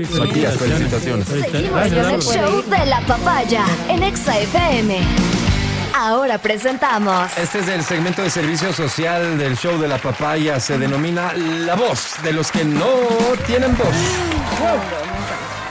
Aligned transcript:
Matías, 0.00 0.56
felicitaciones. 0.56 1.26
Seguimos 1.26 1.88
con 1.88 1.92
el 1.92 2.22
show 2.22 2.62
de 2.70 2.86
la 2.86 3.00
papaya 3.00 3.64
en 3.88 4.04
Exa 4.04 4.38
FM. 4.38 5.00
Ahora 5.92 6.38
presentamos 6.38 7.36
Este 7.36 7.58
es 7.58 7.66
el 7.66 7.82
segmento 7.82 8.22
de 8.22 8.30
servicio 8.30 8.72
social 8.72 9.36
del 9.38 9.56
show 9.56 9.76
de 9.76 9.88
la 9.88 9.98
papaya. 9.98 10.60
Se 10.60 10.78
denomina 10.78 11.32
La 11.32 11.74
Voz 11.74 12.14
de 12.22 12.32
los 12.32 12.52
que 12.52 12.64
no 12.64 12.86
tienen 13.44 13.76
voz. 13.76 13.88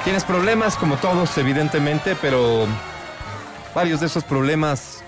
Tienes 0.03 0.25
problemas 0.25 0.75
como 0.75 0.97
todos, 0.97 1.37
evidentemente, 1.37 2.17
pero 2.21 2.67
varios 3.73 4.01
de 4.01 4.07
esos 4.07 4.25
problemas 4.25 5.05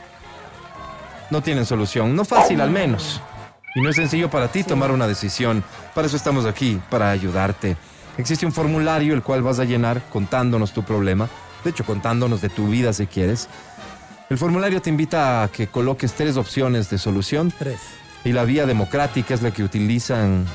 no 1.29 1.43
tienen 1.43 1.65
solución. 1.65 2.15
No 2.15 2.23
fácil 2.23 2.61
al 2.61 2.71
menos. 2.71 3.19
Y 3.75 3.81
no 3.81 3.89
es 3.89 3.97
sencillo 3.97 4.29
para 4.29 4.47
ti 4.47 4.63
tomar 4.63 4.91
una 4.91 5.07
decisión. 5.07 5.61
Para 5.93 6.07
eso 6.07 6.15
estamos 6.15 6.45
aquí, 6.45 6.81
para 6.89 7.09
ayudarte. 7.09 7.75
Existe 8.19 8.45
un 8.45 8.51
formulario 8.51 9.13
el 9.13 9.23
cual 9.23 9.41
vas 9.41 9.59
a 9.59 9.63
llenar 9.63 10.01
contándonos 10.09 10.73
tu 10.73 10.83
problema. 10.83 11.29
De 11.63 11.69
hecho, 11.69 11.85
contándonos 11.85 12.41
de 12.41 12.49
tu 12.49 12.67
vida 12.67 12.91
si 12.91 13.07
quieres. 13.07 13.47
El 14.29 14.37
formulario 14.37 14.81
te 14.81 14.89
invita 14.89 15.41
a 15.41 15.47
que 15.47 15.67
coloques 15.67 16.11
tres 16.11 16.35
opciones 16.35 16.89
de 16.89 16.97
solución. 16.97 17.53
Tres. 17.57 17.79
Y 18.25 18.33
la 18.33 18.43
vía 18.43 18.65
democrática 18.65 19.33
es 19.33 19.41
la 19.41 19.51
que 19.51 19.63
utilizan 19.63 20.45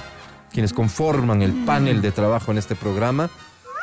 quienes 0.52 0.74
conforman 0.74 1.40
el 1.40 1.54
panel 1.64 2.02
de 2.02 2.12
trabajo 2.12 2.52
en 2.52 2.58
este 2.58 2.74
programa 2.74 3.30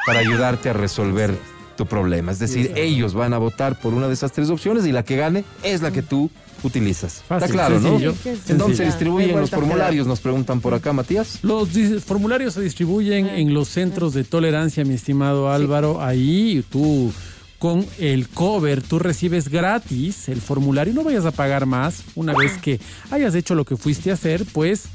para 0.05 0.19
ayudarte 0.19 0.69
a 0.69 0.73
resolver 0.73 1.35
tu 1.75 1.85
problema. 1.85 2.31
Es 2.31 2.39
decir, 2.39 2.71
ellos 2.75 3.13
van 3.13 3.33
a 3.33 3.37
votar 3.37 3.79
por 3.79 3.93
una 3.93 4.07
de 4.07 4.13
esas 4.13 4.31
tres 4.31 4.49
opciones 4.49 4.85
y 4.85 4.91
la 4.91 5.03
que 5.03 5.15
gane 5.15 5.43
es 5.63 5.81
la 5.81 5.91
que 5.91 6.01
tú 6.01 6.29
utilizas. 6.63 7.23
Fácil, 7.27 7.45
Está 7.45 7.53
claro, 7.53 7.79
sencillo. 7.81 8.11
¿no? 8.11 8.17
Sencillo. 8.17 8.51
¿En 8.51 8.57
dónde 8.57 8.77
se 8.77 8.85
distribuyen 8.85 9.39
los 9.39 9.49
formularios? 9.49 10.07
Nos 10.07 10.19
preguntan 10.19 10.61
por 10.61 10.73
acá, 10.73 10.93
Matías. 10.93 11.39
Los 11.41 11.69
formularios 12.05 12.53
se 12.53 12.61
distribuyen 12.61 13.27
en 13.27 13.53
los 13.53 13.67
centros 13.67 14.13
de 14.13 14.23
tolerancia, 14.23 14.85
mi 14.85 14.93
estimado 14.93 15.51
Álvaro. 15.51 16.01
Ahí 16.01 16.63
tú, 16.69 17.11
con 17.61 17.85
el 17.99 18.27
cover, 18.27 18.81
tú 18.81 18.97
recibes 18.97 19.47
gratis 19.47 20.29
el 20.29 20.41
formulario. 20.41 20.95
No 20.95 21.03
vayas 21.03 21.25
a 21.25 21.31
pagar 21.31 21.67
más. 21.67 22.01
Una 22.15 22.33
vez 22.33 22.53
que 22.57 22.79
hayas 23.11 23.35
hecho 23.35 23.53
lo 23.53 23.65
que 23.65 23.77
fuiste 23.77 24.09
a 24.09 24.15
hacer, 24.15 24.45
pues 24.51 24.85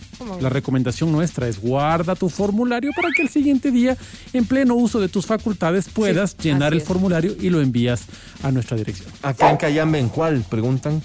la 0.41 0.49
recomendación 0.49 1.13
nuestra 1.13 1.47
es 1.47 1.61
guarda 1.61 2.17
tu 2.17 2.29
formulario 2.29 2.91
para 2.97 3.11
que 3.15 3.23
el 3.23 3.29
siguiente 3.29 3.71
día, 3.71 3.97
en 4.33 4.47
pleno 4.47 4.75
uso 4.75 4.99
de 4.99 5.07
tus 5.09 5.27
facultades, 5.27 5.89
puedas 5.89 6.37
llenar 6.39 6.73
el 6.73 6.81
formulario 6.81 7.37
y 7.41 7.51
lo 7.51 7.61
envías 7.61 8.03
a 8.43 8.51
nuestra 8.51 8.77
dirección. 8.77 9.11
Acá 9.23 9.49
en 9.53 9.59
Cayambe, 9.59 10.01
¿en 10.01 10.09
cuál? 10.09 10.45
Preguntan. 10.51 11.01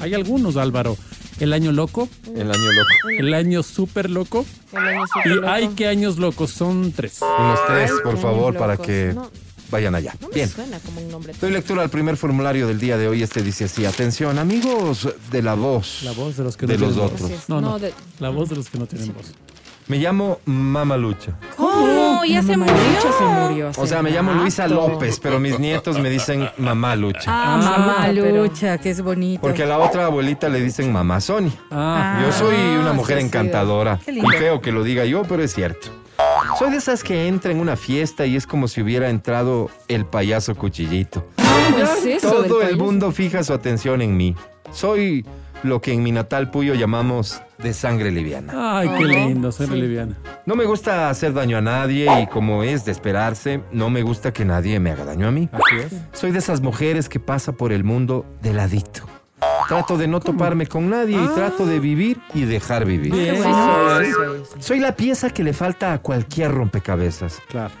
Hay 0.00 0.14
algunos, 0.14 0.56
Álvaro. 0.56 0.96
El 1.40 1.52
año 1.52 1.72
loco, 1.72 2.08
El 2.34 2.50
año 2.50 2.72
loco. 2.72 3.08
el 3.18 3.34
año 3.34 3.62
súper 3.62 4.08
loco. 4.08 4.46
El 4.72 4.78
año 4.78 5.04
Y 5.04 5.08
súper 5.08 5.26
loco. 5.36 5.48
hay 5.50 5.68
que 5.68 5.88
años 5.88 6.16
locos, 6.16 6.52
son 6.52 6.90
tres. 6.92 7.20
Unos 7.20 7.58
tres, 7.66 7.90
por 8.02 8.16
favor, 8.18 8.56
para 8.56 8.78
que 8.78 9.12
No. 9.14 9.28
Vayan 9.72 9.96
allá. 9.96 10.14
No 10.20 10.28
me 10.28 10.34
Bien. 10.34 10.48
suena 10.48 10.78
como 10.78 11.00
un 11.00 11.10
nombre. 11.10 11.32
Doy 11.40 11.50
lectura 11.50 11.82
al 11.82 11.90
primer 11.90 12.16
formulario 12.16 12.68
del 12.68 12.78
día 12.78 12.96
de 12.96 13.08
hoy. 13.08 13.24
Este 13.24 13.42
dice 13.42 13.64
así: 13.64 13.84
Atención, 13.84 14.38
amigos 14.38 15.08
de 15.32 15.42
la 15.42 15.54
voz. 15.54 16.02
La 16.04 16.12
voz 16.12 16.36
de 16.36 16.44
los 16.44 16.56
que 16.56 16.66
de 16.66 16.78
no 16.78 16.86
los 16.86 16.94
tienen 16.94 17.12
otros. 17.14 17.30
voz. 17.30 17.48
No, 17.48 17.60
no, 17.60 17.70
No, 17.70 17.78
de- 17.80 17.92
La 18.20 18.28
voz 18.28 18.48
de 18.50 18.54
los 18.56 18.68
que 18.70 18.78
no 18.78 18.86
tienen 18.86 19.12
voz. 19.12 19.32
Me 19.88 19.98
llamo 19.98 20.38
Mamalucha. 20.44 21.32
¿Cómo? 21.56 22.24
¿Ya 22.24 22.40
se 22.42 22.56
murió? 22.56 22.74
se 23.18 23.24
murió. 23.24 23.70
O 23.76 23.86
sea, 23.86 24.00
me 24.00 24.10
llamo 24.12 24.32
Luisa 24.32 24.68
López, 24.68 25.18
pero 25.20 25.40
mis 25.40 25.58
nietos 25.58 25.98
me 25.98 26.08
dicen 26.08 26.48
Mamá 26.56 26.94
Lucha. 26.94 27.24
Ah, 27.26 27.54
Ah, 27.54 27.78
mamá, 27.78 27.96
Pero... 28.06 28.44
Lucha. 28.44 28.78
que 28.78 28.90
es 28.90 29.02
bonito. 29.02 29.40
Porque 29.40 29.64
a 29.64 29.66
la 29.66 29.78
otra 29.78 30.06
abuelita 30.06 30.48
le 30.48 30.60
dicen 30.60 30.92
Mamá 30.92 31.20
Sonia. 31.20 31.52
Ah, 31.72 32.22
Yo 32.24 32.32
soy 32.32 32.54
una 32.80 32.92
mujer 32.92 33.16
sí, 33.16 33.22
sí. 33.22 33.26
encantadora. 33.26 33.98
Y 34.06 34.20
feo 34.38 34.60
que 34.60 34.70
lo 34.70 34.84
diga 34.84 35.04
yo, 35.04 35.22
pero 35.24 35.42
es 35.42 35.52
cierto. 35.52 35.88
Soy 36.58 36.70
de 36.70 36.76
esas 36.76 37.02
que 37.02 37.26
entra 37.28 37.50
en 37.50 37.60
una 37.60 37.76
fiesta 37.76 38.26
y 38.26 38.36
es 38.36 38.46
como 38.46 38.68
si 38.68 38.82
hubiera 38.82 39.08
entrado 39.08 39.70
el 39.88 40.04
payaso 40.04 40.54
cuchillito. 40.54 41.26
¿Cómo 41.36 41.78
es 41.78 42.06
eso 42.06 42.40
del 42.42 42.48
Todo 42.48 42.60
el 42.62 42.68
payaso? 42.68 42.84
mundo 42.84 43.12
fija 43.12 43.42
su 43.42 43.52
atención 43.52 44.02
en 44.02 44.16
mí. 44.16 44.36
Soy 44.70 45.24
lo 45.62 45.80
que 45.80 45.92
en 45.92 46.02
mi 46.02 46.12
natal 46.12 46.50
Puyo 46.50 46.74
llamamos 46.74 47.40
de 47.58 47.72
sangre 47.72 48.10
liviana. 48.10 48.78
Ay, 48.78 48.88
qué 48.98 49.04
lindo, 49.04 49.50
Sí. 49.52 49.66
liviana. 49.66 50.16
No 50.44 50.54
me 50.56 50.64
gusta 50.64 51.08
hacer 51.08 51.32
daño 51.32 51.56
a 51.58 51.60
nadie 51.60 52.06
y 52.22 52.26
como 52.26 52.62
es 52.64 52.84
de 52.84 52.92
esperarse, 52.92 53.60
no 53.72 53.88
me 53.90 54.02
gusta 54.02 54.32
que 54.32 54.44
nadie 54.44 54.78
me 54.80 54.90
haga 54.90 55.04
daño 55.04 55.28
a 55.28 55.30
mí. 55.30 55.48
Así 55.52 55.76
es. 55.86 56.18
Soy 56.18 56.32
de 56.32 56.38
esas 56.40 56.60
mujeres 56.60 57.08
que 57.08 57.20
pasa 57.20 57.52
por 57.52 57.72
el 57.72 57.84
mundo 57.84 58.26
de 58.42 58.52
ladito. 58.52 59.02
Trato 59.68 59.96
de 59.96 60.06
no 60.06 60.20
toparme 60.20 60.66
con 60.66 60.90
nadie 60.90 61.16
y 61.22 61.28
trato 61.28 61.66
de 61.66 61.78
vivir 61.78 62.20
y 62.34 62.44
dejar 62.44 62.84
vivir. 62.84 63.12
Bien. 63.12 63.42
Soy 64.58 64.80
la 64.80 64.94
pieza 64.94 65.30
que 65.30 65.44
le 65.44 65.52
falta 65.52 65.92
a 65.92 65.98
cualquier 65.98 66.52
rompecabezas. 66.52 67.40
Claro. 67.48 67.74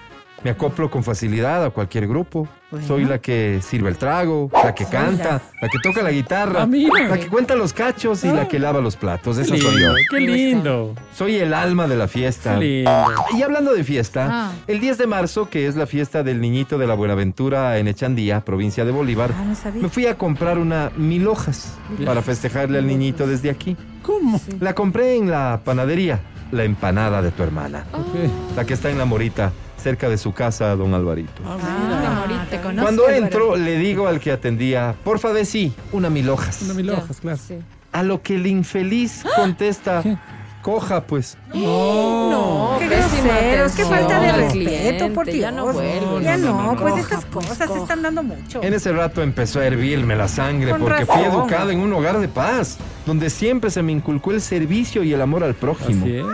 Me 0.44 0.50
acoplo 0.50 0.90
con 0.90 1.04
facilidad 1.04 1.64
a 1.64 1.70
cualquier 1.70 2.08
grupo. 2.08 2.48
Bueno. 2.72 2.86
Soy 2.86 3.04
la 3.04 3.18
que 3.20 3.60
sirve 3.62 3.90
el 3.90 3.96
trago, 3.96 4.50
la 4.52 4.74
que 4.74 4.84
canta, 4.86 5.40
la 5.60 5.68
que 5.68 5.78
toca 5.82 6.02
la 6.02 6.10
guitarra, 6.10 6.62
Ah, 6.62 6.66
mira. 6.66 7.06
la 7.06 7.18
que 7.18 7.28
cuenta 7.28 7.54
los 7.54 7.72
cachos 7.72 8.24
y 8.24 8.28
la 8.32 8.48
que 8.48 8.58
lava 8.58 8.80
los 8.80 8.96
platos. 8.96 9.36
Qué 9.36 9.42
Esa 9.42 9.50
soy 9.56 9.60
yo. 9.60 9.70
lindo, 9.70 9.94
qué 10.10 10.20
lindo. 10.20 10.94
Soy 11.14 11.36
el 11.36 11.52
alma 11.54 11.86
de 11.86 11.96
la 11.96 12.08
fiesta. 12.08 12.54
Qué 12.58 12.64
lindo. 12.64 12.90
Y 13.38 13.42
hablando 13.42 13.72
de 13.74 13.84
fiesta, 13.84 14.28
Ah. 14.30 14.52
el 14.66 14.80
10 14.80 14.96
de 14.98 15.06
marzo, 15.06 15.48
que 15.50 15.66
es 15.68 15.76
la 15.76 15.86
fiesta 15.86 16.22
del 16.24 16.40
niñito 16.40 16.76
de 16.78 16.86
la 16.86 16.94
Buenaventura 16.94 17.78
en 17.78 17.86
Echandía, 17.86 18.40
provincia 18.40 18.84
de 18.84 18.90
Bolívar, 18.90 19.30
Ah, 19.38 19.44
no 19.44 19.54
sabía. 19.54 19.82
me 19.82 19.88
fui 19.90 20.06
a 20.06 20.16
comprar 20.16 20.58
una 20.58 20.90
mil 20.96 21.28
hojas 21.28 21.76
para 22.04 22.22
festejarle 22.22 22.78
al 22.78 22.86
niñito 22.86 23.26
desde 23.28 23.50
aquí. 23.50 23.76
¿Cómo? 24.02 24.40
La 24.60 24.74
compré 24.74 25.16
en 25.16 25.30
la 25.30 25.60
panadería, 25.62 26.20
la 26.50 26.64
empanada 26.64 27.20
de 27.22 27.30
tu 27.30 27.42
hermana, 27.42 27.84
Ok. 27.92 28.56
la 28.56 28.64
que 28.64 28.72
está 28.74 28.88
en 28.90 28.96
la 28.98 29.04
Morita, 29.04 29.52
cerca 29.82 30.08
de 30.08 30.16
su 30.18 30.32
casa, 30.32 30.74
don 30.76 30.94
Alvarito. 30.94 31.42
Ah, 31.46 31.58
Ah, 31.62 32.46
te 32.48 32.60
conozco. 32.60 32.82
Cuando 32.82 33.08
entro, 33.08 33.56
le 33.56 33.76
digo 33.78 34.06
al 34.06 34.20
que 34.20 34.32
atendía, 34.32 34.94
porfa 35.04 35.32
de 35.32 35.44
sí, 35.44 35.72
una 35.92 36.08
mil 36.10 36.28
hojas. 36.30 36.62
Una 36.62 36.74
mil 36.74 36.86
Ya, 36.86 36.94
hojas, 36.94 37.20
claro. 37.20 37.38
sí. 37.38 37.56
A 37.92 38.02
lo 38.02 38.22
que 38.22 38.36
el 38.36 38.46
infeliz 38.46 39.22
contesta, 39.36 40.02
¿Qué? 40.02 40.16
coja 40.62 41.02
pues. 41.02 41.36
No, 41.52 42.76
Qué 42.78 42.86
pésima 42.88 43.28
groseros, 43.34 43.72
qué 43.72 43.84
falta 43.84 44.20
de 44.20 44.32
respeto, 44.32 45.12
por 45.12 45.26
Dios. 45.26 45.38
Ya 45.38 45.50
no 45.50 45.64
vuelve. 45.72 46.24
Ya 46.24 46.36
no, 46.36 46.46
no, 46.46 46.62
no, 46.62 46.72
no. 46.72 46.76
pues 46.80 46.92
Coja, 46.92 47.00
estas 47.02 47.24
pues, 47.26 47.46
cosas 47.46 47.70
se 47.70 47.78
están 47.78 48.02
dando 48.02 48.22
mucho. 48.22 48.62
En 48.62 48.72
ese 48.74 48.92
rato 48.92 49.22
empezó 49.22 49.60
a 49.60 49.66
hervirme 49.66 50.16
la 50.16 50.28
sangre 50.28 50.70
Con 50.70 50.80
porque 50.80 51.04
fui 51.06 51.22
educado 51.22 51.70
en 51.70 51.80
un 51.80 51.92
hogar 51.92 52.18
de 52.18 52.28
paz, 52.28 52.78
donde 53.06 53.30
siempre 53.30 53.70
se 53.70 53.82
me 53.82 53.92
inculcó 53.92 54.30
el 54.32 54.40
servicio 54.40 55.02
y 55.02 55.12
el 55.12 55.20
amor 55.20 55.42
al 55.44 55.54
prójimo. 55.54 56.04
Así 56.04 56.16
es. 56.16 56.24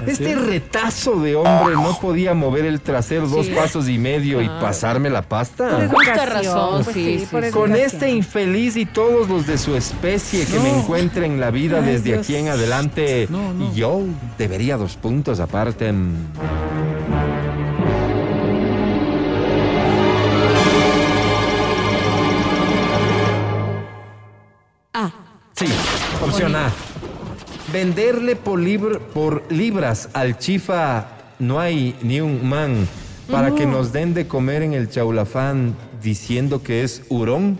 así 0.00 0.10
Este 0.12 0.32
es. 0.32 0.40
retazo 0.46 1.20
de 1.20 1.34
hombre 1.36 1.74
no 1.74 1.98
podía 2.00 2.32
mover 2.34 2.64
el 2.64 2.80
trasero 2.80 3.26
dos 3.28 3.46
Sí. 3.46 3.52
pasos 3.52 3.88
y 3.88 3.98
medio 3.98 4.40
y 4.40 4.46
Ah. 4.46 4.58
pasarme 4.60 5.10
la 5.10 5.22
Por 5.22 5.28
pasta. 5.30 5.82
educación, 5.84 6.28
razón, 6.28 6.84
pues 6.84 6.94
sí, 6.96 7.18
sí, 7.20 7.26
por. 7.30 7.50
Con 7.50 7.74
este 7.76 8.10
infeliz 8.10 8.76
y 8.76 8.86
todos 8.86 9.28
los 9.28 9.46
de 9.46 9.58
su 9.58 9.74
especie 9.76 10.46
que 10.46 10.58
me 10.60 10.70
No. 10.72 10.78
encuentre 10.78 11.26
en 11.26 11.40
la 11.40 11.50
vida 11.50 11.78
Ay, 11.78 11.86
desde 11.86 12.04
Dios. 12.12 12.20
aquí 12.20 12.36
en 12.36 12.48
adelante, 12.48 13.26
No, 13.30 13.52
no. 13.52 13.72
yo 13.74 14.00
debería 14.38 14.76
dos 14.76 14.96
puntos 14.96 15.40
aparte. 15.40 15.92
Ah, 24.94 25.10
Sí, 25.54 25.66
opción 26.24 26.56
A. 26.56 26.70
Venderle 27.72 28.36
por, 28.36 28.60
libr- 28.60 28.98
por 28.98 29.44
libras 29.50 30.08
al 30.12 30.38
chifa 30.38 31.06
no 31.38 31.58
hay 31.60 31.96
ni 32.02 32.20
un 32.20 32.46
man 32.48 32.86
para 33.30 33.54
que 33.54 33.64
nos 33.66 33.92
den 33.92 34.12
de 34.14 34.26
comer 34.26 34.62
en 34.62 34.74
el 34.74 34.90
chaulafán 34.90 35.74
diciendo 36.02 36.62
que 36.62 36.82
es 36.82 37.02
hurón. 37.08 37.58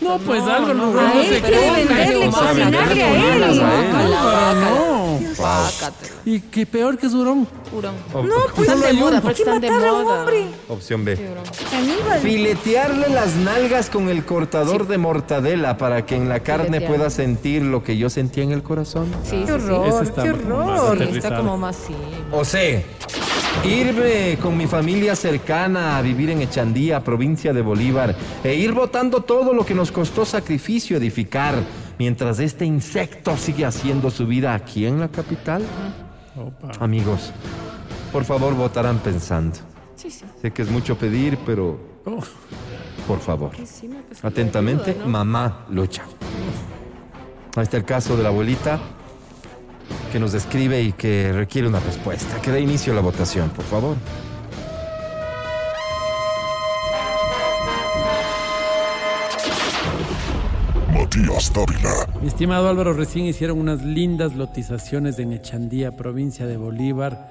No, 0.00 0.18
pues 0.18 0.42
algo 0.42 0.74
no, 0.74 0.92
no, 0.92 0.92
no, 0.92 1.00
a 1.00 1.12
él 1.14 1.28
se 1.28 1.40
come. 1.40 1.84
venderle, 1.84 2.30
cocinarle 2.30 3.02
a 3.02 3.08
por 3.08 3.16
él. 3.16 4.60
No. 4.60 4.99
Y 6.24 6.40
qué 6.40 6.66
peor 6.66 6.98
que 6.98 7.06
es 7.06 7.12
Durón. 7.12 7.46
Hurón. 7.76 7.94
Op- 8.12 8.26
pues, 8.54 8.68
Están 8.68 8.80
de 8.82 8.92
moda, 8.92 9.20
pero 9.20 9.34
¿Qué 9.34 9.42
están 9.42 9.60
de 9.60 9.70
matar 9.70 9.88
a 9.88 9.92
un 9.92 10.04
moda. 10.04 10.20
hombre? 10.20 10.46
opción 10.68 11.04
B. 11.04 11.16
Caníbal. 11.70 12.20
Filetearle 12.20 13.08
las 13.10 13.36
nalgas 13.36 13.90
con 13.90 14.08
el 14.08 14.24
cortador 14.24 14.86
de 14.88 14.98
mortadela 14.98 15.76
para 15.78 16.04
que 16.06 16.16
en 16.16 16.28
la 16.28 16.40
carne 16.40 16.66
Filetear. 16.78 16.92
pueda 16.96 17.10
sentir 17.10 17.62
lo 17.62 17.82
que 17.82 17.96
yo 17.96 18.10
sentía 18.10 18.44
en 18.44 18.52
el 18.52 18.62
corazón. 18.62 19.06
Sí, 19.24 19.30
Qué 19.30 19.38
sí, 19.38 19.44
sí. 19.46 19.50
horror, 19.52 19.88
Ese 19.88 20.02
está 20.04 20.22
qué 20.22 20.30
horror. 20.30 20.98
Sí, 20.98 21.16
está 21.16 21.36
como 21.36 21.56
más 21.56 21.76
sí. 21.76 21.94
O 22.32 22.44
sea, 22.44 22.82
irme 23.64 24.38
con 24.40 24.56
mi 24.56 24.66
familia 24.66 25.14
cercana 25.16 25.98
a 25.98 26.02
vivir 26.02 26.30
en 26.30 26.42
Echandía, 26.42 27.02
provincia 27.02 27.52
de 27.52 27.62
Bolívar, 27.62 28.14
e 28.44 28.54
ir 28.54 28.72
botando 28.72 29.22
todo 29.22 29.52
lo 29.52 29.64
que 29.64 29.74
nos 29.74 29.92
costó 29.92 30.24
sacrificio 30.24 30.96
edificar, 30.96 31.54
mientras 32.00 32.38
este 32.38 32.64
insecto 32.64 33.36
sigue 33.36 33.66
haciendo 33.66 34.10
su 34.10 34.26
vida 34.26 34.54
aquí 34.54 34.86
en 34.86 35.00
la 35.00 35.08
capital. 35.08 35.62
Opa. 36.34 36.72
Amigos, 36.82 37.30
por 38.10 38.24
favor 38.24 38.54
votarán 38.54 39.00
pensando. 39.00 39.58
Sí, 39.96 40.10
sí. 40.10 40.24
Sé 40.40 40.50
que 40.50 40.62
es 40.62 40.70
mucho 40.70 40.96
pedir, 40.96 41.38
pero 41.44 41.78
Oh, 42.06 42.22
por 43.06 43.18
favor. 43.20 43.50
Pues, 43.54 44.24
Atentamente, 44.24 44.92
ayuda, 44.92 45.04
¿no? 45.04 45.10
mamá 45.10 45.66
lucha. 45.68 46.04
Ahí 47.54 47.64
está 47.64 47.76
el 47.76 47.84
caso 47.84 48.16
de 48.16 48.22
la 48.22 48.30
abuelita 48.30 48.80
que 50.10 50.18
nos 50.18 50.32
describe 50.32 50.80
y 50.80 50.92
que 50.92 51.30
requiere 51.34 51.68
una 51.68 51.80
respuesta. 51.80 52.40
Que 52.40 52.50
dé 52.50 52.62
inicio 52.62 52.94
a 52.94 52.96
la 52.96 53.02
votación, 53.02 53.50
por 53.50 53.66
favor. 53.66 53.96
Matías 61.16 61.52
Dávila. 61.52 61.90
Mi 62.22 62.28
estimado 62.28 62.68
Álvaro, 62.68 62.92
recién 62.92 63.26
hicieron 63.26 63.58
unas 63.58 63.82
lindas 63.82 64.36
lotizaciones 64.36 65.18
en 65.18 65.32
Echandía, 65.32 65.90
provincia 65.96 66.46
de 66.46 66.56
Bolívar. 66.56 67.28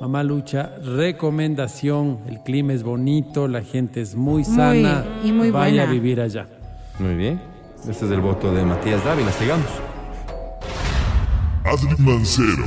Mamá 0.00 0.22
Lucha, 0.22 0.70
recomendación, 0.82 2.20
el 2.26 2.40
clima 2.40 2.72
es 2.72 2.82
bonito, 2.82 3.46
la 3.46 3.60
gente 3.62 4.00
es 4.00 4.14
muy 4.14 4.44
sana. 4.44 5.04
y 5.22 5.32
muy 5.32 5.50
Vaya 5.50 5.82
buena. 5.82 5.90
a 5.90 5.92
vivir 5.92 6.20
allá. 6.22 6.46
Muy 6.98 7.16
bien. 7.16 7.38
Este 7.86 8.06
es 8.06 8.10
el 8.12 8.20
voto 8.22 8.50
de 8.54 8.64
Matías 8.64 9.04
Dávila. 9.04 9.30
Sigamos. 9.32 9.66
Adri 11.64 11.96
Mancero. 12.02 12.64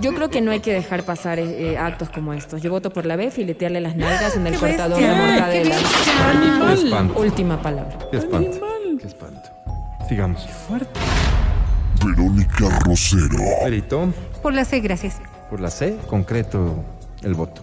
Yo 0.00 0.14
creo 0.14 0.30
que 0.30 0.40
no 0.40 0.50
hay 0.52 0.60
que 0.60 0.72
dejar 0.72 1.02
pasar 1.04 1.38
eh, 1.40 1.72
eh, 1.72 1.76
actos 1.78 2.08
como 2.08 2.32
estos. 2.32 2.62
Yo 2.62 2.70
voto 2.70 2.90
por 2.90 3.04
la 3.04 3.16
B, 3.16 3.30
filetearle 3.30 3.80
las 3.82 3.96
nalgas 3.96 4.34
en 4.36 4.46
el 4.46 4.54
¡Qué 4.54 4.60
cortador 4.60 4.98
de 4.98 5.08
mortadela. 5.08 5.74
Qué 5.76 6.72
espanto. 6.84 7.20
Última 7.20 7.60
palabra. 7.60 7.98
Qué 8.10 8.16
espanto. 8.16 8.60
Qué 8.98 9.06
espanto. 9.06 9.50
Sigamos. 10.10 10.44
Verónica 12.04 12.80
Rosero. 12.84 13.38
Perito, 13.62 14.08
Por 14.42 14.52
la 14.54 14.64
C, 14.64 14.80
gracias. 14.80 15.14
por 15.48 15.60
la 15.60 15.70
C, 15.70 15.96
concreto 16.08 16.82
el 17.22 17.34
voto. 17.34 17.62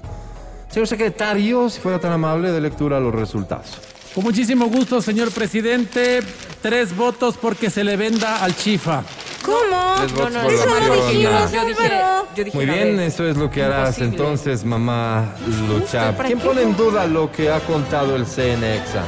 Señor 0.70 0.88
secretario, 0.88 1.70
si 1.70 1.82
fuera 1.82 2.00
tan 2.00 2.14
amable 2.14 2.54
de 2.54 2.62
lectura 2.62 3.02
los 3.02 3.14
resultados. 3.14 3.78
Con 4.16 4.24
muchísimo 4.24 4.68
gusto, 4.68 5.02
señor 5.02 5.32
presidente. 5.32 6.22
Tres 6.62 6.96
votos 6.96 7.36
porque 7.36 7.70
se 7.70 7.84
le 7.84 7.98
venda 7.98 8.42
al 8.42 8.56
chifa. 8.56 9.04
¿Cómo? 9.46 9.96
Tres 9.98 10.14
votos 10.14 10.32
no, 10.34 10.42
por 10.44 10.54
eso 10.54 10.66
la 10.66 10.80
no 10.88 10.94
opción 10.94 11.10
dijimos, 11.12 11.52
yo 11.52 11.66
dije, 11.66 11.92
yo 12.36 12.44
dije 12.46 12.58
Muy 12.58 12.66
bien, 12.66 13.00
eso 13.02 13.28
es 13.28 13.36
lo 13.36 13.50
que 13.52 13.62
harás 13.64 13.98
Imposible. 14.00 14.10
entonces, 14.24 14.64
mamá 14.64 15.36
Lucha. 15.68 16.16
¿para 16.16 16.28
¿Quién 16.28 16.40
qué? 16.40 16.46
pone 16.46 16.62
en 16.62 16.78
duda 16.78 17.06
lo 17.08 17.30
que 17.30 17.52
ha 17.52 17.60
contado 17.60 18.16
el 18.16 18.26
CNEXA? 18.26 19.04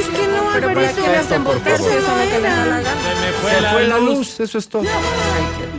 Es 0.00 0.08
que 0.08 0.26
no, 0.28 0.42
Pero 0.54 0.68
Alvarito, 0.70 0.94
para 0.94 1.06
qué 1.06 1.12
las 1.16 1.26
hacen 1.26 1.44
por 1.44 1.56
embotas 1.56 1.78
favor? 1.78 1.92
se 1.92 1.98
Eso 1.98 1.98
es 1.98 2.08
lo 2.08 2.30
que 2.30 2.40
les 2.40 2.56
da 2.56 2.66
la 2.66 2.80
gana. 2.80 3.00
Se 3.60 3.68
fue 3.72 3.88
la 3.88 3.98
luz, 3.98 4.40
eso 4.40 4.58
es 4.58 4.68
todo. 4.68 4.82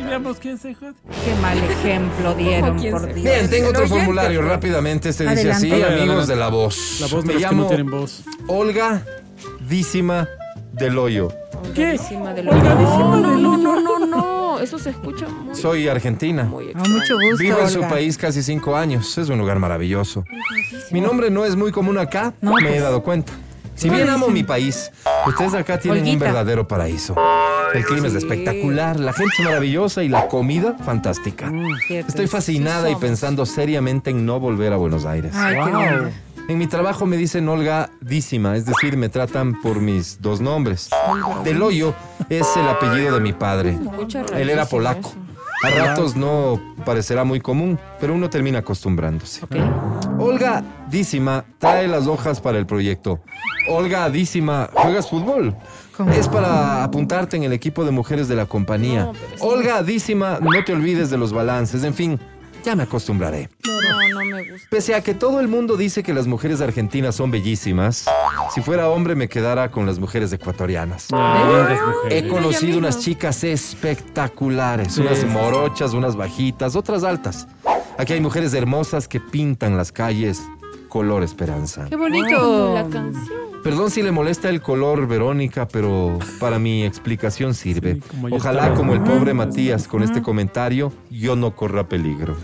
Veamos 0.05 0.37
quién 0.37 0.57
se 0.57 0.73
jode. 0.75 0.93
Qué 1.25 1.33
mal 1.41 1.57
ejemplo 1.57 2.33
dieron, 2.35 2.75
por 2.91 3.13
Dios. 3.13 3.23
Bien, 3.23 3.49
tengo 3.49 3.69
otro 3.69 3.83
oyente, 3.83 3.99
formulario 4.03 4.41
rápidamente. 4.41 5.09
Este 5.09 5.23
dice 5.23 5.33
Adelante. 5.51 5.67
así, 5.67 5.71
Adelante. 5.71 6.01
amigos 6.03 6.27
de 6.27 6.35
la 6.35 6.47
voz. 6.49 6.97
La 6.99 7.07
voz 7.07 7.23
de 7.25 7.27
Me 7.27 7.33
que 7.39 7.39
no 7.45 7.47
llamo 7.51 7.67
tienen 7.67 7.89
voz. 7.89 8.23
Olga 8.47 9.05
Dísima 9.67 10.27
del 10.73 10.97
Hoyo. 10.97 11.29
¿Qué? 11.73 11.91
Encima 11.91 12.33
de 12.33 12.43
lo 12.43 12.51
Oiga, 12.51 12.75
no, 12.75 13.15
no, 13.17 13.37
no, 13.37 13.57
no, 13.57 13.57
no, 13.79 13.99
no, 13.99 14.05
no. 14.05 14.59
Eso 14.59 14.77
se 14.79 14.89
escucha 14.89 15.27
muy, 15.29 15.55
Soy 15.55 15.87
argentina. 15.87 16.43
muy 16.43 16.71
Ah, 16.75 16.79
mucho 16.89 17.15
gusto, 17.15 17.37
Vivo 17.37 17.59
en 17.59 17.69
su 17.69 17.77
Olga. 17.79 17.89
país 17.89 18.17
casi 18.17 18.43
cinco 18.43 18.75
años. 18.75 19.17
Es 19.17 19.29
un 19.29 19.37
lugar 19.37 19.59
maravilloso. 19.59 20.25
Mi 20.91 20.99
nombre 21.01 21.29
no 21.31 21.45
es 21.45 21.55
muy 21.55 21.71
común 21.71 21.97
acá, 21.97 22.33
No, 22.41 22.53
me 22.55 22.61
he 22.67 22.71
pues. 22.71 22.81
dado 22.81 23.01
cuenta. 23.01 23.31
Si 23.81 23.89
bien 23.89 24.09
amo 24.09 24.27
mi 24.27 24.43
país, 24.43 24.91
ustedes 25.25 25.55
acá 25.55 25.79
tienen 25.79 26.07
un 26.07 26.19
verdadero 26.19 26.67
paraíso. 26.67 27.15
El 27.73 27.83
clima 27.83 28.09
es 28.09 28.13
espectacular, 28.13 28.99
la 28.99 29.11
gente 29.11 29.33
es 29.39 29.43
maravillosa 29.43 30.03
y 30.03 30.07
la 30.07 30.27
comida 30.27 30.75
fantástica. 30.85 31.49
Mm. 31.49 31.65
Estoy 31.89 32.27
fascinada 32.27 32.91
y 32.91 32.95
pensando 32.95 33.43
seriamente 33.47 34.11
en 34.11 34.23
no 34.23 34.39
volver 34.39 34.71
a 34.71 34.77
Buenos 34.77 35.05
Aires. 35.05 35.33
Ay, 35.35 35.55
Wow. 35.55 36.11
En 36.47 36.57
mi 36.59 36.67
trabajo 36.67 37.07
me 37.07 37.17
dicen 37.17 37.49
Olga 37.49 37.89
Dísima, 38.01 38.55
es 38.55 38.67
decir, 38.67 38.97
me 38.97 39.09
tratan 39.09 39.59
por 39.61 39.79
mis 39.79 40.21
dos 40.21 40.41
nombres. 40.41 40.91
Del 41.43 41.59
Hoyo 41.63 41.95
es 42.29 42.45
el 42.57 42.67
apellido 42.67 43.15
de 43.15 43.19
mi 43.19 43.33
padre. 43.33 43.79
Él 44.35 44.49
era 44.51 44.67
polaco. 44.67 45.11
A 45.63 45.69
ratos 45.69 46.15
no 46.15 46.59
parecerá 46.85 47.23
muy 47.23 47.39
común, 47.39 47.79
pero 47.99 48.13
uno 48.13 48.29
termina 48.29 48.59
acostumbrándose. 48.59 49.41
Olga 50.17 50.63
Dísima 50.89 51.45
trae 51.59 51.87
las 51.87 52.07
hojas 52.07 52.41
para 52.41 52.57
el 52.57 52.65
proyecto. 52.65 53.19
Olga 53.67 54.09
Dísima, 54.09 54.69
¿juegas 54.73 55.09
fútbol? 55.09 55.55
¿Cómo? 55.95 56.11
Es 56.11 56.27
para 56.27 56.83
apuntarte 56.83 57.37
en 57.37 57.43
el 57.43 57.53
equipo 57.53 57.85
de 57.85 57.91
mujeres 57.91 58.27
de 58.27 58.35
la 58.35 58.47
compañía. 58.47 59.05
No, 59.05 59.13
Olga 59.39 59.83
Dísima, 59.83 60.39
no 60.41 60.63
te 60.63 60.73
olvides 60.73 61.09
de 61.11 61.17
los 61.17 61.31
balances. 61.31 61.83
En 61.83 61.93
fin, 61.93 62.19
ya 62.63 62.75
me 62.75 62.83
acostumbraré. 62.83 63.49
No, 63.65 64.09
no 64.09 64.25
me 64.25 64.51
gusta. 64.51 64.67
Pese 64.69 64.95
a 64.95 65.01
que 65.01 65.13
todo 65.13 65.39
el 65.39 65.47
mundo 65.47 65.77
dice 65.77 66.03
que 66.03 66.13
las 66.13 66.27
mujeres 66.27 66.61
argentinas 66.61 67.15
son 67.15 67.31
bellísimas, 67.31 68.05
si 68.53 68.61
fuera 68.61 68.89
hombre 68.89 69.15
me 69.15 69.27
quedara 69.27 69.71
con 69.71 69.85
las 69.85 69.99
mujeres 69.99 70.31
ecuatorianas. 70.33 71.07
Ah, 71.11 71.43
mujeres. 71.45 71.79
He 72.23 72.27
conocido 72.27 72.77
unas 72.77 72.99
chicas 72.99 73.43
espectaculares, 73.43 74.97
unas 74.97 75.25
morochas, 75.25 75.93
unas 75.93 76.15
bajitas, 76.15 76.75
otras 76.75 77.03
altas. 77.03 77.47
Aquí 77.97 78.13
hay 78.13 78.21
mujeres 78.21 78.53
hermosas 78.53 79.07
que 79.07 79.19
pintan 79.19 79.77
las 79.77 79.91
calles 79.91 80.41
color 80.91 81.23
esperanza. 81.23 81.85
Qué 81.89 81.95
bonito. 81.95 82.73
La 82.73 82.83
canción. 82.89 83.50
Perdón 83.63 83.91
si 83.91 84.01
le 84.01 84.11
molesta 84.11 84.49
el 84.49 84.61
color, 84.61 85.07
Verónica, 85.07 85.67
pero 85.67 86.17
para 86.39 86.57
mi 86.57 86.83
explicación 86.83 87.53
sirve. 87.53 87.95
Sí, 87.95 88.01
como 88.09 88.29
yo 88.29 88.35
Ojalá 88.35 88.61
estaba. 88.61 88.75
como 88.77 88.93
el 88.93 89.01
pobre 89.01 89.33
Matías 89.35 89.87
con 89.87 90.01
este 90.01 90.21
comentario, 90.23 90.91
yo 91.11 91.35
no 91.35 91.55
corra 91.55 91.87
peligro. 91.87 92.35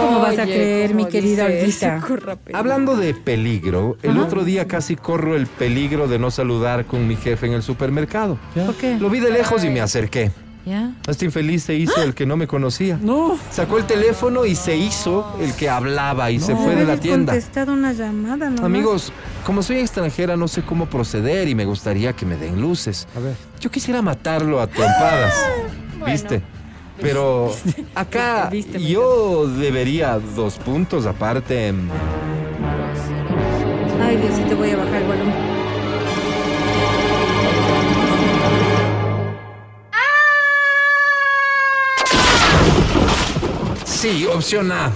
¿Cómo 0.00 0.20
vas 0.20 0.38
a 0.38 0.42
Oye, 0.44 0.52
creer, 0.54 0.94
mi 0.94 1.02
¿cómo 1.02 1.12
querida 1.12 1.44
Olguita? 1.46 2.02
Hablando 2.54 2.96
de 2.96 3.12
peligro, 3.12 3.96
el 4.02 4.16
otro 4.18 4.42
día 4.44 4.66
casi 4.66 4.96
corro 4.96 5.36
el 5.36 5.46
peligro 5.46 6.08
de 6.08 6.18
no 6.18 6.30
saludar 6.30 6.86
con 6.86 7.06
mi 7.06 7.16
jefe 7.16 7.46
en 7.46 7.52
el 7.52 7.62
supermercado. 7.62 8.38
¿Por 8.54 8.74
qué? 8.76 8.96
Lo 8.98 9.10
vi 9.10 9.20
de 9.20 9.30
lejos 9.30 9.64
y 9.64 9.70
me 9.70 9.80
acerqué. 9.82 10.30
¿Ya? 10.66 10.92
Este 11.06 11.26
infeliz 11.26 11.62
se 11.64 11.74
hizo 11.74 12.02
el 12.02 12.14
que 12.14 12.24
no 12.24 12.36
me 12.36 12.46
conocía. 12.46 12.98
No. 13.00 13.38
Sacó 13.50 13.76
el 13.76 13.84
teléfono 13.84 14.46
y 14.46 14.54
se 14.54 14.76
hizo 14.76 15.36
el 15.40 15.52
que 15.54 15.68
hablaba 15.68 16.30
y 16.30 16.40
se 16.40 16.56
fue 16.56 16.74
de 16.74 16.86
la 16.86 16.96
tienda. 16.96 17.32
contestado 17.32 17.74
una 17.74 17.92
llamada, 17.92 18.46
nomás. 18.46 18.64
Amigos, 18.64 19.12
como 19.44 19.62
soy 19.62 19.78
extranjera 19.78 20.36
no 20.36 20.48
sé 20.48 20.62
cómo 20.62 20.86
proceder 20.86 21.48
y 21.48 21.54
me 21.54 21.66
gustaría 21.66 22.14
que 22.14 22.24
me 22.24 22.36
den 22.36 22.60
luces. 22.62 23.06
A 23.14 23.20
ver. 23.20 23.34
Yo 23.60 23.70
quisiera 23.70 24.00
matarlo 24.00 24.60
a 24.60 24.66
trompadas, 24.66 25.34
¿viste? 26.06 26.42
Pero 27.00 27.52
acá 27.94 28.48
Viste, 28.50 28.82
yo 28.82 29.46
debería 29.48 30.18
dos 30.18 30.54
puntos 30.56 31.06
aparte. 31.06 31.74
Ay, 34.00 34.16
Dios, 34.16 34.32
sí 34.36 34.42
te 34.48 34.54
voy 34.54 34.70
a 34.70 34.76
Sí, 44.04 44.26
opción 44.26 44.70
A. 44.70 44.92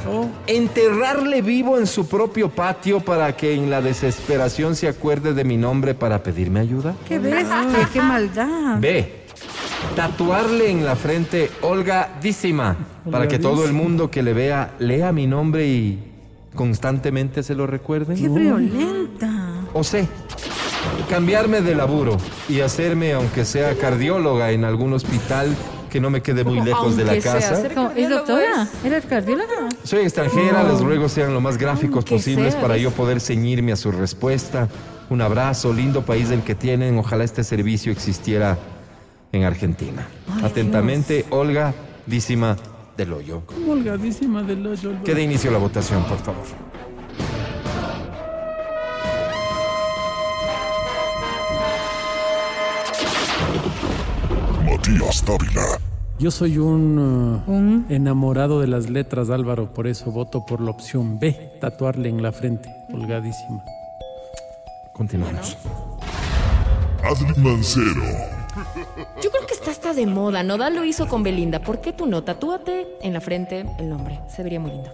Enterrarle 0.46 1.40
vivo 1.40 1.78
en 1.78 1.86
su 1.86 2.06
propio 2.06 2.50
patio 2.50 3.00
para 3.00 3.34
que 3.34 3.54
en 3.54 3.70
la 3.70 3.80
desesperación 3.80 4.76
se 4.76 4.86
acuerde 4.86 5.32
de 5.32 5.44
mi 5.44 5.56
nombre 5.56 5.94
para 5.94 6.22
pedirme 6.22 6.60
ayuda. 6.60 6.94
Qué 7.08 7.18
bestia, 7.18 7.88
qué 7.90 8.02
maldad. 8.02 8.78
B. 8.78 9.24
Tatuarle 9.96 10.70
en 10.70 10.84
la 10.84 10.94
frente 10.94 11.50
Olga 11.62 12.18
Dísima 12.20 12.76
para 13.10 13.26
que 13.28 13.38
todo 13.38 13.64
el 13.64 13.72
mundo 13.72 14.10
que 14.10 14.22
le 14.22 14.34
vea 14.34 14.74
lea 14.78 15.10
mi 15.10 15.26
nombre 15.26 15.66
y 15.66 15.98
constantemente 16.54 17.42
se 17.42 17.54
lo 17.54 17.66
recuerde. 17.66 18.14
Qué 18.14 18.28
violenta. 18.28 19.62
O 19.72 19.84
C. 19.84 20.06
Cambiarme 21.08 21.62
de 21.62 21.74
laburo 21.74 22.18
y 22.46 22.60
hacerme, 22.60 23.14
aunque 23.14 23.46
sea 23.46 23.74
cardióloga 23.78 24.50
en 24.50 24.66
algún 24.66 24.92
hospital 24.92 25.56
que 25.88 26.00
no 26.00 26.10
me 26.10 26.22
quede 26.22 26.44
muy 26.44 26.60
lejos 26.60 26.96
de 26.96 27.04
la 27.04 27.18
casa. 27.18 27.62
¿Es 27.96 28.08
doctora? 28.08 28.68
¿Eres 28.84 29.04
cardióloga? 29.06 29.68
Soy 29.84 30.02
extranjera, 30.02 30.62
les 30.64 30.80
ruego 30.80 31.08
sean 31.08 31.34
lo 31.34 31.40
más 31.40 31.58
gráficos 31.58 31.96
Aunque 31.96 32.16
posibles 32.16 32.52
sea, 32.52 32.60
para 32.60 32.76
yo 32.76 32.90
poder 32.90 33.20
ceñirme 33.20 33.72
a 33.72 33.76
su 33.76 33.90
respuesta. 33.90 34.68
Un 35.10 35.22
abrazo, 35.22 35.72
lindo 35.72 36.04
país 36.04 36.28
del 36.28 36.42
que 36.42 36.54
tienen. 36.54 36.98
Ojalá 36.98 37.24
este 37.24 37.42
servicio 37.44 37.92
existiera 37.92 38.58
en 39.32 39.44
Argentina. 39.44 40.06
Atentamente, 40.42 41.24
Olga 41.30 41.74
Dísima 42.06 42.56
del 42.96 43.12
Hoyo. 43.12 43.42
Holgadísima 43.68 44.42
del 44.42 44.66
hoyo. 44.66 44.92
Que 45.04 45.14
de 45.14 45.22
inicio 45.22 45.50
la 45.50 45.58
votación, 45.58 46.02
por 46.04 46.18
favor. 46.18 46.44
Matías 54.88 55.24
Dávila. 55.24 55.78
Yo 56.18 56.30
soy 56.30 56.58
un, 56.58 56.98
uh, 57.46 57.50
Un- 57.50 57.86
enamorado 57.90 58.60
de 58.60 58.66
las 58.66 58.88
letras, 58.90 59.30
Álvaro, 59.30 59.72
por 59.72 59.86
eso 59.86 60.10
voto 60.10 60.44
por 60.46 60.60
la 60.60 60.70
opción 60.70 61.18
B, 61.18 61.52
tatuarle 61.60 62.08
en 62.08 62.22
la 62.22 62.32
frente, 62.32 62.68
holgadísima. 62.92 63.62
Continuamos. 64.94 65.56
Adri 67.04 67.40
Mancero. 67.40 68.02
Yo 69.22 69.30
creo 69.30 69.46
que 69.46 69.54
está 69.54 69.70
hasta 69.70 69.94
de 69.94 70.06
moda. 70.06 70.42
Nodal 70.42 70.74
lo 70.74 70.84
hizo 70.84 71.06
con 71.06 71.22
Belinda. 71.22 71.60
¿Por 71.60 71.80
qué 71.80 71.92
tú 71.92 72.06
no? 72.06 72.24
Tatúate 72.24 72.88
en 73.02 73.12
la 73.12 73.20
frente 73.20 73.64
el 73.78 73.88
nombre. 73.88 74.18
Se 74.28 74.42
vería 74.42 74.58
muy 74.58 74.72
lindo. 74.72 74.90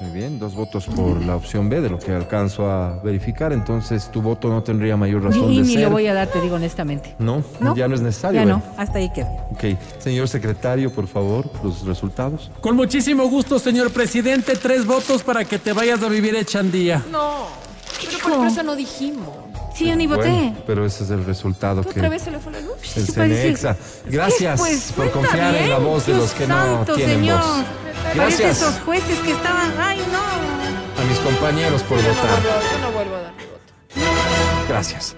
Muy 0.00 0.10
bien, 0.10 0.38
dos 0.40 0.54
votos 0.54 0.86
por 0.86 1.22
la 1.24 1.36
opción 1.36 1.68
B 1.68 1.80
de 1.80 1.88
lo 1.88 1.98
que 2.00 2.10
alcanzo 2.12 2.68
a 2.70 2.98
verificar. 3.02 3.52
Entonces, 3.52 4.10
tu 4.10 4.20
voto 4.20 4.48
no 4.48 4.62
tendría 4.62 4.96
mayor 4.96 5.22
razón 5.22 5.52
Y 5.52 5.58
de 5.58 5.62
ni 5.62 5.74
ser. 5.74 5.82
lo 5.84 5.90
voy 5.90 6.06
a 6.08 6.14
dar, 6.14 6.26
te 6.28 6.40
digo 6.40 6.56
honestamente. 6.56 7.14
No, 7.20 7.44
No, 7.60 7.76
ya 7.76 7.86
no 7.86 7.94
es 7.94 8.00
necesario. 8.00 8.40
Ya 8.40 8.44
no, 8.46 8.60
hasta 8.76 8.98
ahí 8.98 9.10
quedó. 9.12 9.28
Ok, 9.52 9.78
señor 9.98 10.26
secretario, 10.28 10.92
por 10.92 11.06
favor, 11.06 11.48
los 11.62 11.86
resultados. 11.86 12.50
Con 12.60 12.74
muchísimo 12.74 13.28
gusto, 13.28 13.58
señor 13.60 13.92
presidente, 13.92 14.56
tres 14.56 14.84
votos 14.84 15.22
para 15.22 15.44
que 15.44 15.58
te 15.60 15.72
vayas 15.72 16.02
a 16.02 16.08
vivir 16.08 16.34
Echandía. 16.34 17.02
No. 17.10 17.46
Pero 18.04 18.36
por 18.36 18.46
eso 18.48 18.62
no 18.64 18.74
dijimos. 18.74 19.28
Sí, 19.74 19.86
yo 19.86 19.96
ni 19.96 20.06
voté. 20.06 20.28
Bueno, 20.28 20.56
pero 20.66 20.86
ese 20.86 21.02
es 21.04 21.10
el 21.10 21.24
resultado 21.24 21.82
¿Que 21.82 21.88
otra 21.90 22.08
vez 22.08 22.22
se 22.22 22.30
le 22.30 22.38
fue 22.38 22.52
la 22.52 22.60
luz? 22.60 22.74
El. 23.16 23.56
Gracias 24.10 24.60
Pues, 24.60 24.92
por 24.92 25.10
confiar 25.10 25.54
en 25.54 25.70
la 25.70 25.78
voz 25.78 26.06
de 26.06 26.14
los 26.14 26.32
que 26.32 26.46
santo, 26.46 26.92
no 26.92 26.96
tienen 26.96 27.16
señor. 27.20 27.38
voz. 27.40 27.64
Parece 28.16 28.42
Gracias 28.44 28.62
esos 28.62 28.80
jueces 28.84 29.18
que 29.20 29.32
estaban, 29.32 29.72
ay 29.78 29.98
no. 30.12 31.02
a 31.02 31.04
mis 31.06 31.18
compañeros 31.18 31.82
por 31.82 31.98
Yo 31.98 32.08
no 32.08 32.14
votar. 32.14 32.30
vuelvo, 32.42 32.48
yo 32.72 32.78
no 32.78 32.92
vuelvo 32.92 33.14
a 33.16 33.20
dar 33.20 33.32
mi 33.34 33.42
voto. 33.44 34.66
Gracias. 34.68 35.16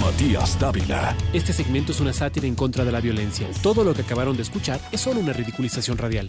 Matías 0.00 0.58
Dávila. 0.58 1.16
Este 1.32 1.52
segmento 1.52 1.92
es 1.92 2.00
una 2.00 2.12
sátira 2.12 2.46
en 2.46 2.54
contra 2.54 2.84
de 2.84 2.92
la 2.92 3.00
violencia. 3.00 3.46
Todo 3.62 3.84
lo 3.84 3.94
que 3.94 4.02
acabaron 4.02 4.36
de 4.36 4.42
escuchar 4.42 4.80
es 4.90 5.00
solo 5.00 5.20
una 5.20 5.32
ridiculización 5.32 5.96
radial. 5.98 6.28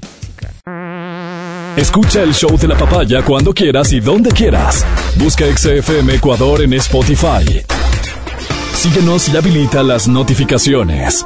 Escucha 1.75 2.22
el 2.22 2.34
show 2.36 2.56
de 2.58 2.68
la 2.68 2.78
papaya 2.78 3.24
cuando 3.24 3.52
quieras 3.54 3.92
y 3.94 4.00
donde 4.00 4.30
quieras. 4.32 4.86
Busca 5.18 5.46
XFM 5.46 6.16
Ecuador 6.16 6.62
en 6.62 6.74
Spotify. 6.74 7.63
Síguenos 8.75 9.30
y 9.30 9.38
habilita 9.38 9.82
las 9.82 10.08
notificaciones. 10.08 11.25